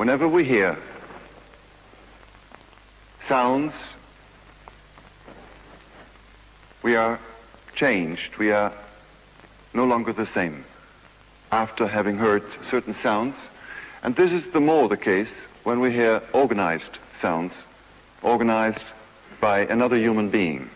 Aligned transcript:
whenever 0.00 0.26
we 0.26 0.42
hear 0.42 0.78
sounds, 3.28 3.74
we 6.82 6.96
are 6.96 7.20
changed. 7.74 8.34
We 8.38 8.50
are 8.50 8.72
no 9.74 9.84
longer 9.84 10.14
the 10.14 10.26
same 10.28 10.64
after 11.52 11.86
having 11.86 12.16
heard 12.16 12.42
certain 12.70 12.94
sounds. 13.02 13.34
And 14.02 14.16
this 14.16 14.32
is 14.32 14.50
the 14.54 14.60
more 14.60 14.88
the 14.88 14.96
case 14.96 15.28
when 15.64 15.80
we 15.80 15.92
hear 15.92 16.22
organized 16.32 16.96
sounds, 17.20 17.52
organized 18.22 18.86
by 19.38 19.66
another 19.66 19.98
human 19.98 20.30
being. 20.30 20.70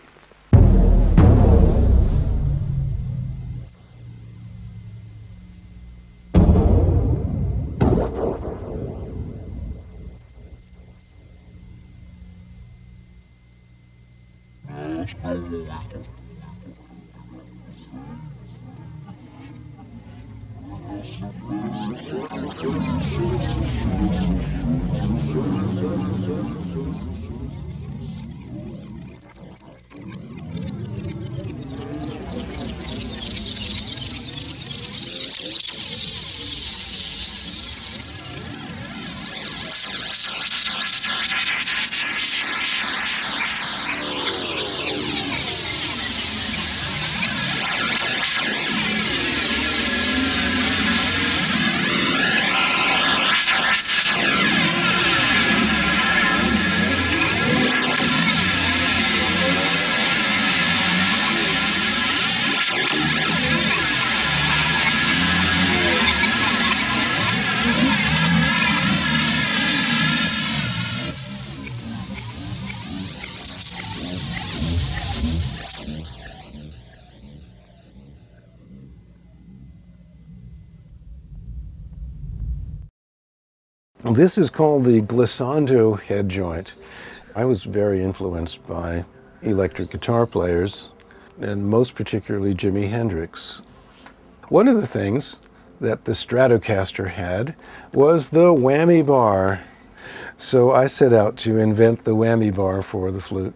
This 84.15 84.37
is 84.37 84.49
called 84.49 84.85
the 84.85 85.01
glissando 85.01 85.99
head 85.99 86.29
joint. 86.29 86.73
I 87.35 87.43
was 87.43 87.65
very 87.65 88.01
influenced 88.01 88.65
by 88.65 89.03
electric 89.41 89.89
guitar 89.89 90.25
players, 90.25 90.87
and 91.41 91.67
most 91.67 91.95
particularly 91.95 92.55
Jimi 92.55 92.89
Hendrix. 92.89 93.61
One 94.47 94.69
of 94.69 94.77
the 94.77 94.87
things 94.87 95.41
that 95.81 96.05
the 96.05 96.13
Stratocaster 96.13 97.09
had 97.09 97.57
was 97.93 98.29
the 98.29 98.53
whammy 98.53 99.05
bar. 99.05 99.59
So 100.37 100.71
I 100.71 100.85
set 100.85 101.11
out 101.11 101.35
to 101.39 101.57
invent 101.57 102.05
the 102.05 102.15
whammy 102.15 102.55
bar 102.55 102.81
for 102.81 103.11
the 103.11 103.19
flute, 103.19 103.53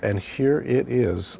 and 0.00 0.18
here 0.18 0.62
it 0.62 0.88
is. 0.88 1.38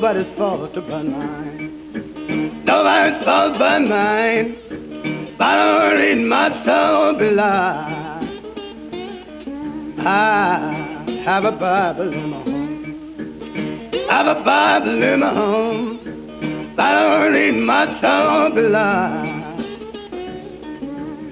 Nobody's 0.00 0.36
fault 0.38 0.74
but 0.74 1.04
mine. 1.04 2.64
Nobody's 2.64 3.24
fault 3.24 3.58
but 3.58 3.80
mine. 3.80 4.56
But 5.38 5.44
I 5.44 5.92
read 5.94 6.18
my 6.26 6.64
soul 6.64 7.18
belie. 7.18 8.00
I 9.98 11.22
have 11.24 11.44
a 11.44 11.52
Bible 11.52 12.12
in 12.12 12.30
my 12.30 12.42
home. 12.42 12.80
I 14.08 14.24
have 14.24 14.36
a 14.36 14.42
Bible 14.42 15.02
in 15.02 15.20
my 15.20 15.34
home. 15.34 16.09
But 16.76 16.84
I 16.84 17.26
read 17.28 17.56
my 17.56 17.84
soul 18.00 18.54
belie. 18.54 19.40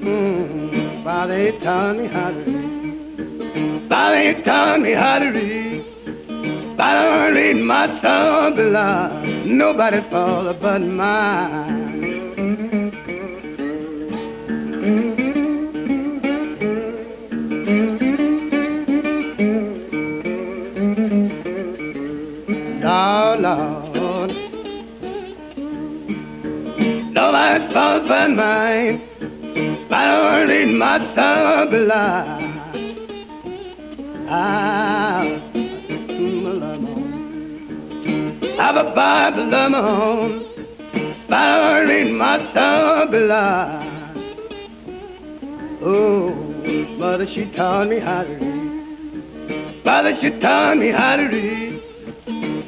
Mm, 0.00 1.04
Father, 1.04 1.52
taught 1.60 1.96
me 1.96 2.06
how 2.08 2.30
to 2.30 2.44
read. 2.44 3.88
Father, 3.88 4.34
he 4.34 4.42
taught 4.42 4.80
me 4.80 4.92
how 4.92 5.18
to 5.18 5.28
read. 5.30 5.84
But 6.76 6.96
I 6.96 7.28
read 7.30 7.56
my 7.56 7.86
below. 8.54 9.24
Nobody's 9.44 10.04
fault 10.10 10.56
but 10.60 10.80
mine. 10.80 11.77
Fault 27.72 28.08
but 28.08 28.30
mine. 28.30 29.00
But 29.88 29.96
I 29.96 30.42
read 30.44 30.74
my. 30.74 30.98
Ah, 34.30 35.22
have 38.58 38.76
a 38.76 38.92
Bible 38.94 39.54
of 39.54 39.70
my 39.70 39.78
own, 39.78 40.44
but 41.28 41.36
I 41.36 41.80
read 41.80 42.12
my 42.12 42.36
below. 43.10 43.88
Oh, 45.80 46.34
mother, 46.98 47.26
she 47.26 47.50
taught 47.52 47.88
me 47.88 47.98
how 47.98 48.24
to 48.24 48.34
read. 48.34 49.84
Mother, 49.84 50.16
she 50.20 50.30
taught 50.40 50.76
me 50.76 50.90
how 50.90 51.16
to 51.16 51.24
read. 51.24 51.82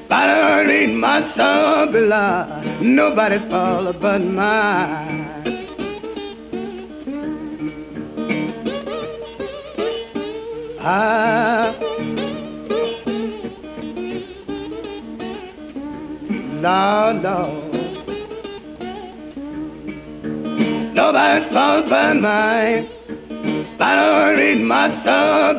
But 0.08 0.28
I 0.30 0.62
read 0.62 0.94
my 0.96 1.20
soul 1.36 1.92
Nobody's 2.82 3.42
fault 3.50 3.96
but 4.00 4.22
mine. 4.22 5.26
Ah. 10.80 11.76
Lord, 16.62 17.22
Lord. 17.22 17.70
Nobody's 20.94 21.52
fault 21.52 21.84
but 21.90 22.14
mine. 22.14 22.88
I 23.78 23.96
don't 23.96 24.38
read 24.38 24.62
my 24.62 24.88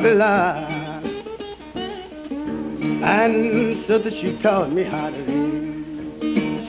below. 0.02 0.72
And 3.04 3.84
so 3.86 3.98
that 4.00 4.12
she 4.12 4.40
taught 4.42 4.72
me 4.72 4.82
how 4.82 5.10
to 5.10 5.22
read. 5.22 5.61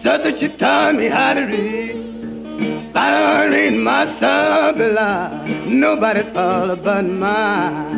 That 0.04 0.38
she 0.38 0.50
taught 0.58 0.96
me 0.96 1.08
how 1.08 1.34
to 1.34 1.42
read. 1.46 1.96
I 2.94 3.42
don't 3.42 3.52
read 3.52 3.74
my 3.78 4.04
soul 4.20 4.74
below. 4.74 5.46
Nobody's 5.66 6.34
fault 6.34 6.84
but 6.84 7.04
mine. 7.04 7.93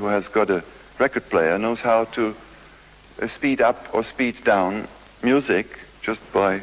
Who 0.00 0.06
has 0.06 0.26
got 0.28 0.48
a 0.48 0.64
record 0.98 1.28
player 1.28 1.58
knows 1.58 1.78
how 1.78 2.04
to 2.04 2.34
uh, 3.20 3.28
speed 3.28 3.60
up 3.60 3.94
or 3.94 4.02
speed 4.02 4.42
down 4.44 4.88
music 5.22 5.78
just 6.00 6.20
by 6.32 6.62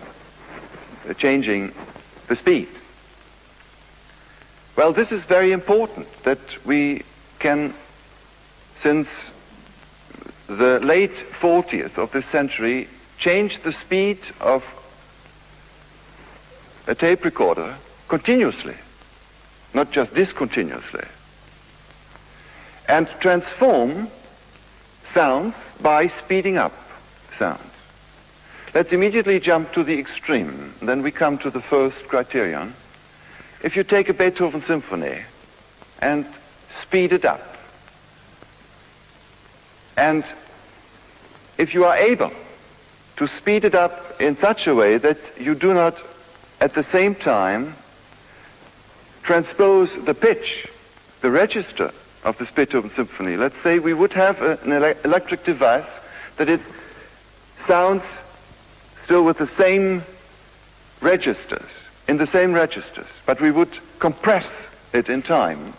uh, 1.07 1.13
changing 1.13 1.71
the 2.27 2.35
speed. 2.35 2.67
Well, 4.75 4.91
this 4.91 5.11
is 5.11 5.23
very 5.25 5.51
important 5.51 6.07
that 6.23 6.39
we 6.65 7.03
can, 7.37 7.75
since 8.79 9.07
the 10.47 10.79
late 10.79 11.15
40th 11.39 11.99
of 11.99 12.11
this 12.11 12.25
century, 12.31 12.87
change 13.19 13.61
the 13.61 13.73
speed 13.73 14.19
of 14.39 14.63
a 16.87 16.95
tape 16.95 17.23
recorder 17.23 17.75
continuously, 18.07 18.75
not 19.75 19.91
just 19.91 20.11
discontinuously, 20.15 21.05
and 22.87 23.07
transform 23.19 24.09
sounds 25.13 25.55
by 25.81 26.07
speeding 26.07 26.57
up 26.57 26.73
sounds. 27.37 27.61
Let's 28.73 28.91
immediately 28.91 29.39
jump 29.39 29.71
to 29.73 29.83
the 29.83 29.97
extreme. 29.97 30.73
Then 30.81 31.01
we 31.01 31.11
come 31.11 31.37
to 31.39 31.49
the 31.49 31.61
first 31.61 32.07
criterion. 32.07 32.73
If 33.63 33.75
you 33.75 33.83
take 33.83 34.09
a 34.09 34.13
Beethoven 34.13 34.61
symphony 34.61 35.21
and 35.99 36.25
speed 36.81 37.11
it 37.11 37.25
up, 37.25 37.41
and 39.95 40.23
if 41.57 41.73
you 41.73 41.85
are 41.85 41.97
able 41.97 42.31
to 43.15 43.27
speed 43.27 43.65
it 43.65 43.73
up 43.73 44.21
in 44.21 44.37
such 44.37 44.67
a 44.67 44.75
way 44.75 44.97
that 44.99 45.17
you 45.39 45.55
do 45.55 45.73
not 45.73 45.97
at 46.61 46.75
the 46.75 46.83
same 46.83 47.15
time 47.15 47.75
transpose 49.23 49.89
the 50.05 50.13
pitch, 50.13 50.67
the 51.21 51.31
register 51.31 51.91
of 52.23 52.37
this 52.37 52.51
Beethoven 52.51 52.91
symphony. 52.91 53.37
Let's 53.37 53.61
say 53.63 53.79
we 53.79 53.93
would 53.93 54.13
have 54.13 54.41
a, 54.41 54.57
an 54.63 54.71
ele 54.71 54.95
electric 55.03 55.43
device 55.43 55.89
that 56.37 56.49
it 56.49 56.61
sounds 57.67 58.03
still 59.03 59.23
with 59.23 59.37
the 59.37 59.47
same 59.57 60.03
registers, 61.01 61.69
in 62.07 62.17
the 62.17 62.27
same 62.27 62.53
registers, 62.53 63.07
but 63.25 63.39
we 63.39 63.51
would 63.51 63.77
compress 63.99 64.51
it 64.93 65.09
in 65.09 65.21
time. 65.21 65.73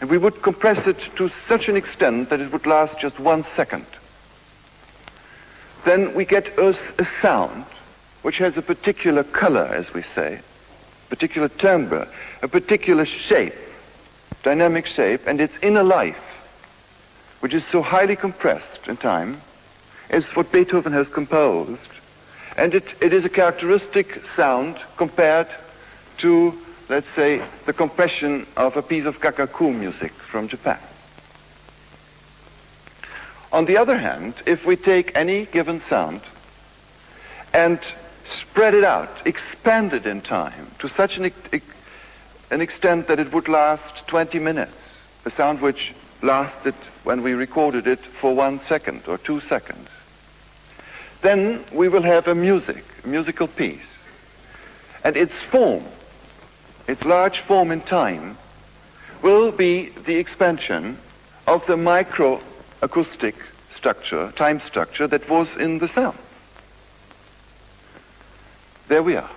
And 0.00 0.08
we 0.08 0.18
would 0.18 0.42
compress 0.42 0.86
it 0.86 0.98
to 1.16 1.30
such 1.48 1.68
an 1.68 1.76
extent 1.76 2.30
that 2.30 2.40
it 2.40 2.52
would 2.52 2.66
last 2.66 2.98
just 2.98 3.18
one 3.18 3.44
second. 3.56 3.86
Then 5.84 6.14
we 6.14 6.24
get 6.24 6.46
a, 6.58 6.76
a 6.98 7.08
sound 7.20 7.64
which 8.22 8.38
has 8.38 8.56
a 8.56 8.62
particular 8.62 9.24
color, 9.24 9.64
as 9.64 9.92
we 9.94 10.02
say, 10.14 10.40
particular 11.08 11.48
timbre, 11.48 12.08
a 12.42 12.48
particular 12.48 13.04
shape, 13.04 13.54
dynamic 14.42 14.86
shape, 14.86 15.22
and 15.26 15.40
its 15.40 15.54
inner 15.62 15.82
life, 15.82 16.18
which 17.40 17.54
is 17.54 17.64
so 17.66 17.82
highly 17.82 18.16
compressed 18.16 18.86
in 18.86 18.96
time, 18.96 19.40
is 20.10 20.26
what 20.36 20.52
Beethoven 20.52 20.92
has 20.92 21.08
composed. 21.08 21.80
And 22.56 22.74
it, 22.74 22.84
it 23.00 23.12
is 23.12 23.24
a 23.24 23.28
characteristic 23.28 24.22
sound 24.36 24.76
compared 24.96 25.48
to, 26.18 26.58
let's 26.88 27.08
say, 27.14 27.42
the 27.66 27.72
compression 27.72 28.46
of 28.56 28.76
a 28.76 28.82
piece 28.82 29.06
of 29.06 29.20
gagaku 29.20 29.74
music 29.74 30.12
from 30.12 30.48
Japan. 30.48 30.78
On 33.52 33.64
the 33.64 33.76
other 33.76 33.96
hand, 33.98 34.34
if 34.46 34.64
we 34.64 34.76
take 34.76 35.16
any 35.16 35.46
given 35.46 35.82
sound 35.88 36.20
and 37.52 37.80
spread 38.26 38.74
it 38.74 38.84
out, 38.84 39.10
expand 39.26 39.92
it 39.92 40.06
in 40.06 40.20
time 40.20 40.70
to 40.78 40.88
such 40.88 41.16
an, 41.18 41.32
an 42.50 42.60
extent 42.60 43.06
that 43.08 43.18
it 43.18 43.32
would 43.32 43.48
last 43.48 44.06
20 44.08 44.38
minutes, 44.38 44.76
a 45.24 45.30
sound 45.30 45.60
which 45.60 45.94
lasted 46.22 46.74
when 47.04 47.22
we 47.22 47.32
recorded 47.32 47.86
it 47.86 48.00
for 48.20 48.34
one 48.34 48.60
second 48.68 49.02
or 49.06 49.18
two 49.18 49.40
seconds, 49.42 49.88
then 51.22 51.64
we 51.72 51.88
will 51.88 52.02
have 52.02 52.26
a 52.26 52.34
music, 52.34 52.84
a 53.04 53.08
musical 53.08 53.46
piece. 53.46 53.80
And 55.04 55.16
its 55.16 55.34
form, 55.50 55.84
its 56.86 57.04
large 57.04 57.40
form 57.40 57.70
in 57.70 57.80
time, 57.82 58.36
will 59.22 59.52
be 59.52 59.90
the 60.06 60.16
expansion 60.16 60.98
of 61.46 61.64
the 61.66 61.76
microacoustic 61.76 63.34
structure, 63.76 64.32
time 64.32 64.60
structure 64.60 65.06
that 65.06 65.28
was 65.28 65.48
in 65.56 65.78
the 65.78 65.88
sound. 65.88 66.18
There 68.88 69.02
we 69.02 69.16
are. 69.16 69.30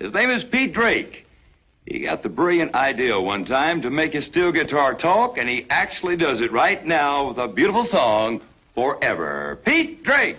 His 0.00 0.14
name 0.14 0.30
is 0.30 0.42
Pete 0.42 0.72
Drake. 0.72 1.26
He 1.84 1.98
got 1.98 2.22
the 2.22 2.30
brilliant 2.30 2.74
idea 2.74 3.20
one 3.20 3.44
time 3.44 3.82
to 3.82 3.90
make 3.90 4.14
his 4.14 4.24
steel 4.24 4.50
guitar 4.50 4.94
talk, 4.94 5.36
and 5.36 5.46
he 5.46 5.66
actually 5.68 6.16
does 6.16 6.40
it 6.40 6.50
right 6.52 6.84
now 6.86 7.28
with 7.28 7.36
a 7.36 7.46
beautiful 7.46 7.84
song, 7.84 8.40
Forever. 8.74 9.58
Pete 9.66 10.02
Drake. 10.02 10.38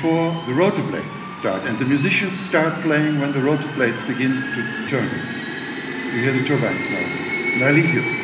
before 0.00 0.32
the 0.46 0.54
rotor 0.54 0.82
blades 0.84 1.18
start, 1.18 1.62
and 1.64 1.78
the 1.78 1.84
musicians 1.84 2.40
start 2.40 2.72
playing 2.80 3.20
when 3.20 3.32
the 3.32 3.40
rotor 3.40 3.68
blades 3.74 4.02
begin 4.02 4.32
to 4.32 4.88
turn. 4.88 5.04
You 6.14 6.22
hear 6.22 6.32
the 6.32 6.42
turbines 6.42 6.88
now. 6.88 7.04
And 7.52 7.64
I 7.64 7.70
leave 7.72 7.92
you. 7.92 8.19